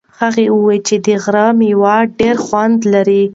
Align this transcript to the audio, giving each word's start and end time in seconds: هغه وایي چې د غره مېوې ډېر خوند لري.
هغه 0.19 0.43
وایي 0.53 0.79
چې 0.87 0.95
د 1.05 1.07
غره 1.23 1.45
مېوې 1.59 1.99
ډېر 2.19 2.35
خوند 2.45 2.79
لري. 2.93 3.23